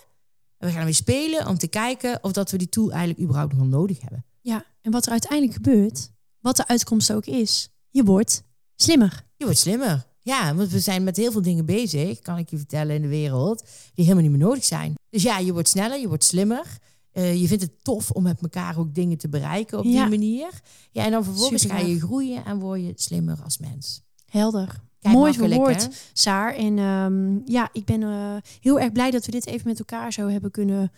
En 0.58 0.68
we 0.68 0.74
gaan 0.74 0.84
weer 0.84 0.94
spelen 0.96 1.48
om 1.48 1.58
te 1.58 1.68
kijken... 1.68 2.24
of 2.24 2.32
dat 2.32 2.52
we 2.52 2.58
die 2.58 2.70
tool 2.70 2.90
eigenlijk 2.92 3.20
überhaupt 3.20 3.52
nog 3.54 3.62
wel 3.62 3.80
nodig 3.80 4.02
hebben. 4.02 4.26
Ja, 4.42 4.66
en 4.82 4.92
wat 4.92 5.06
er 5.06 5.12
uiteindelijk 5.12 5.54
gebeurt, 5.54 6.12
wat 6.40 6.56
de 6.56 6.68
uitkomst 6.68 7.14
ook 7.14 7.26
is, 7.26 7.70
je 7.90 8.04
wordt 8.04 8.44
slimmer. 8.76 9.26
Je 9.36 9.44
wordt 9.46 9.60
slimmer. 9.60 10.06
Ja, 10.24 10.56
want 10.56 10.70
we 10.72 10.80
zijn 10.80 11.04
met 11.04 11.18
heel 11.18 11.32
veel 11.32 11.42
dingen 11.42 11.66
bezig... 11.66 12.20
kan 12.20 12.38
ik 12.38 12.50
je 12.50 12.58
vertellen 12.58 12.96
in 12.96 13.02
de 13.02 13.08
wereld... 13.08 13.60
die 13.94 14.06
helemaal 14.06 14.24
niet 14.30 14.38
meer 14.38 14.48
nodig 14.48 14.64
zijn. 14.64 14.94
Dus 15.10 15.24
ja, 15.24 15.38
je 15.38 15.54
wordt 15.54 15.68
sneller, 15.68 16.00
je 16.00 16.08
wordt 16.08 16.24
slimmer... 16.24 16.78
Eh, 17.12 17.42
je 17.42 17.48
vindt 17.48 17.64
het 17.64 17.84
tof 17.84 18.12
om 18.12 18.24
met 18.24 18.42
elkaar 18.42 18.78
ook 18.78 18.94
dingen 18.96 19.18
te 19.18 19.30
bereiken 19.30 19.80
op 19.80 19.86
Ja. 19.86 19.92
die 20.02 20.10
manier. 20.10 20.50
Ja, 20.92 21.06
en 21.06 21.12
dan 21.12 21.24
vervolgens 21.24 21.66
ga 21.66 21.78
je 21.78 22.00
groeien 22.00 22.46
en 22.46 22.60
word 22.60 22.82
je 22.82 22.92
slimmer 22.96 23.38
als 23.44 23.58
mens. 23.58 24.02
Helder. 24.26 24.82
Kijk, 25.00 25.14
Mooi 25.16 25.34
verwoord, 25.34 25.82
hè? 25.84 25.88
Saar. 26.14 26.56
En 26.56 26.78
ehm, 26.80 27.52
ja, 27.52 27.70
ik 27.74 27.86
ben 27.86 28.04
eh, 28.04 28.36
heel 28.60 28.80
erg 28.80 28.92
blij 28.92 29.12
dat 29.12 29.26
we 29.26 29.32
dit 29.32 29.46
even 29.46 29.68
met 29.68 29.80
elkaar 29.80 30.14
zo 30.14 30.28
hebben 30.28 30.52
kunnen 30.52 30.92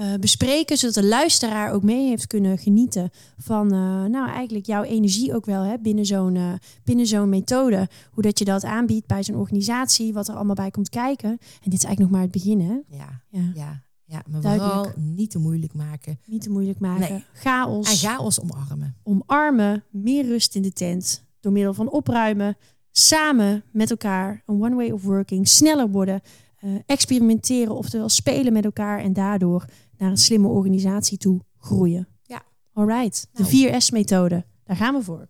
eh, 0.00 0.14
bespreken. 0.20 0.76
Zodat 0.76 0.94
de 0.94 1.04
luisteraar 1.06 1.72
ook 1.72 1.82
mee 1.82 2.08
heeft 2.08 2.26
kunnen 2.26 2.58
genieten 2.58 3.10
van, 3.38 3.72
eh, 3.72 4.04
nou 4.04 4.28
eigenlijk 4.28 4.66
jouw 4.66 4.82
energie 4.82 5.34
ook 5.34 5.44
wel 5.46 5.62
hè, 5.62 5.78
binnen 5.78 6.06
zo'n 6.06 6.36
eh, 6.36 6.52
binnen 6.84 7.06
zo'n 7.06 7.28
methode. 7.28 7.88
Hoe 8.10 8.22
dat 8.22 8.38
je 8.38 8.44
dat 8.44 8.64
aanbiedt 8.64 9.06
bij 9.06 9.22
zo'n 9.22 9.36
organisatie, 9.36 10.12
wat 10.12 10.28
er 10.28 10.34
allemaal 10.34 10.54
bij 10.54 10.70
komt 10.70 10.88
kijken. 10.88 11.30
En 11.30 11.38
dit 11.70 11.72
is 11.72 11.84
eigenlijk 11.84 12.00
nog 12.00 12.10
maar 12.10 12.20
het 12.20 12.30
begin, 12.30 12.60
hè? 12.60 12.96
Ja, 12.96 13.22
Ja, 13.30 13.50
ja, 13.54 13.82
ja. 14.04 14.22
Maar 14.26 14.40
Duidelijk. 14.40 14.74
vooral 14.74 14.92
niet 14.96 15.30
te 15.30 15.38
moeilijk 15.38 15.74
maken. 15.74 16.18
niet 16.26 16.42
te 16.42 16.50
moeilijk 16.50 16.78
maken. 16.78 17.12
Nee. 17.12 17.24
Chaos. 17.32 17.90
En 17.90 17.96
ga 17.96 18.18
ons 18.18 18.40
omarmen. 18.40 18.96
omarmen, 19.02 19.84
meer 19.90 20.26
rust 20.26 20.54
in 20.54 20.62
de 20.62 20.72
tent. 20.72 21.24
Door 21.40 21.52
middel 21.52 21.74
van 21.74 21.90
opruimen, 21.90 22.56
samen 22.90 23.62
met 23.72 23.90
elkaar, 23.90 24.42
een 24.46 24.62
one 24.62 24.74
way 24.74 24.90
of 24.90 25.02
working, 25.02 25.48
sneller 25.48 25.88
worden, 25.88 26.20
experimenteren, 26.86 27.74
oftewel 27.74 28.08
spelen 28.08 28.52
met 28.52 28.64
elkaar 28.64 28.98
en 28.98 29.12
daardoor 29.12 29.64
naar 30.00 30.10
een 30.10 30.16
slimme 30.16 30.48
organisatie 30.48 31.18
toe 31.18 31.40
groeien. 31.58 32.08
Ja. 32.22 32.42
Alright, 32.72 33.28
de 33.32 33.42
Nou. 33.42 33.80
4S-methode, 33.80 34.44
daar 34.64 34.76
gaan 34.76 34.94
we 34.94 35.02
voor. 35.02 35.28